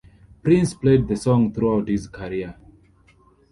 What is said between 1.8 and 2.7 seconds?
his career.